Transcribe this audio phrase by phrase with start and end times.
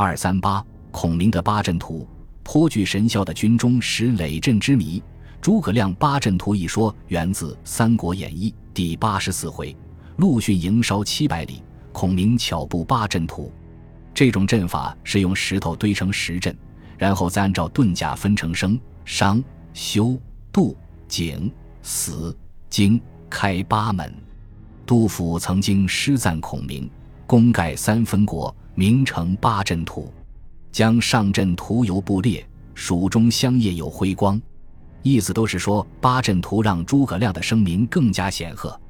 [0.00, 2.06] 二三八，孔明的八阵图，
[2.44, 5.02] 颇具神效的军中识累阵之谜。
[5.40, 9.76] 诸葛亮八阵图一说源自《三国演义》第八十四回，
[10.18, 13.52] 陆逊营烧七百里，孔明巧布八阵图。
[14.14, 16.56] 这种阵法是用石头堆成石阵，
[16.96, 19.42] 然后再按照遁甲分成生、伤、
[19.74, 20.16] 休、
[20.52, 20.76] 杜、
[21.08, 21.52] 景、
[21.82, 22.38] 死、
[22.70, 24.14] 惊、开八门。
[24.86, 26.88] 杜甫曾经诗赞孔明
[27.26, 30.08] ：“功盖三分国，名成八阵图。
[30.70, 34.40] 将上阵图犹不劣，蜀中香叶有辉光。”
[35.02, 38.80] 意思都是说八阵图让诸葛亮的声名更加显赫。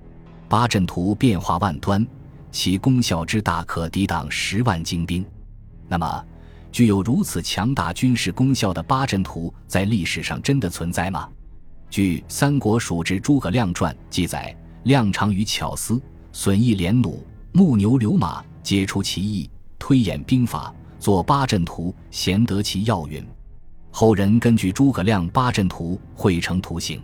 [0.47, 2.07] 八阵图变化万端，
[2.53, 5.25] 其功效之大可抵挡十万精兵。
[5.89, 6.23] 那么，
[6.71, 11.27] 具有如此强大军事功效的八阵图，在历史上真的存在吗？
[11.89, 15.99] 据《三国蜀志·诸葛亮传》记载，亮长于巧思，
[16.31, 19.49] 损益连弩、木牛流马，皆出其意，
[19.89, 23.27] 推演兵法，作八阵图，贤得其要云。
[23.91, 27.01] 后人根据诸葛亮八阵图绘成图形，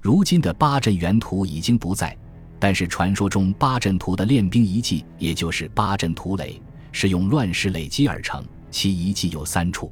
[0.00, 2.16] 如今的八阵原图已经不在，
[2.58, 6.58] 但是传说中八阵图的练兵遗迹，也就是八阵图垒，
[6.92, 8.42] 是用乱石累积而成。
[8.70, 9.88] 其遗迹有三处：《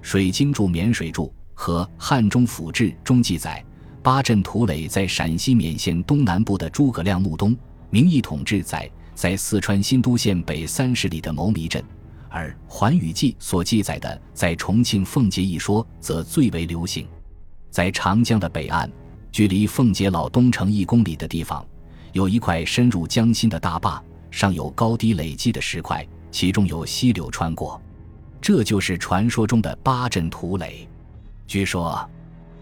[0.00, 3.60] 水经注·沔水注》和《汉中府志》中记载，
[4.00, 7.52] 八阵图垒在陕西勉县东南部的诸葛亮墓东。
[7.90, 11.82] 明义统志载，在四川新都县北三十里的牟弥镇。
[12.28, 17.06] 而《环宇记》所记载的在重庆奉节一说，则最为流行。
[17.70, 18.90] 在长江的北岸，
[19.30, 21.64] 距离奉节老东城一公里的地方，
[22.12, 27.80] 有一块深入江心的大坝，上有高低累积的石块，其中有溪流穿过，
[28.40, 30.88] 这就是传说中的八阵图垒。
[31.46, 32.08] 据说，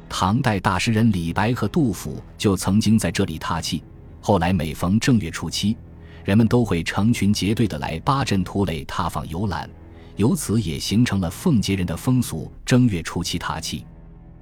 [0.08, 3.82] 唐代大诗人李白和杜甫就曾经在这里踏气。
[4.20, 5.76] 后来每逢正月初七。
[6.24, 9.68] 人们都会成群结队的来八阵图垒踏访游览，
[10.16, 12.50] 由此也形成了奉节人的风俗。
[12.64, 13.84] 正月初七踏气，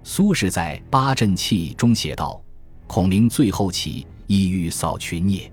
[0.02, 2.40] 苏轼在《八阵气》中写道
[2.86, 5.50] ：“孔明最后起，意欲扫群孽，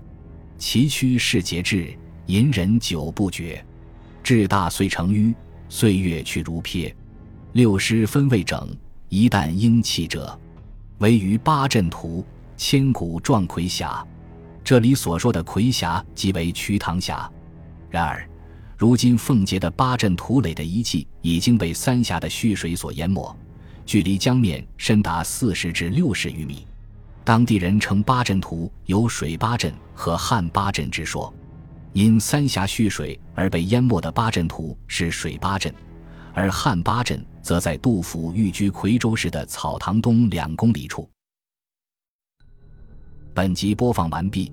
[0.58, 1.96] 崎岖是节制，
[2.26, 3.64] 隐忍久不绝。
[4.22, 5.34] 志大遂成淤，
[5.68, 6.92] 岁月去如瞥。
[7.52, 8.68] 六师分未整，
[9.08, 10.38] 一旦应气者，
[10.98, 12.22] 唯余八阵图，
[12.56, 14.06] 千古壮魁侠。”
[14.68, 17.26] 这里所说的魁峡即为瞿塘峡，
[17.88, 18.28] 然而，
[18.76, 23.34] 如今奉节的八阵图垒的遗迹已经被三峡的蓄水所淹没，
[23.86, 26.66] 距离江面深达四十至六十余米。
[27.24, 31.32] 当地人称八阵图有水八阵和旱八阵之说，
[31.94, 35.74] 因三峡蓄水而被淹没的八阵图是水八阵，
[36.34, 41.08] 而旱八阵则在杜甫寓居夔州市的草堂东两公里处。
[43.32, 44.52] 本集播放完毕。